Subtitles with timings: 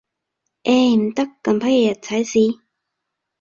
[0.63, 2.59] 唉，唔得，近排日日踩屎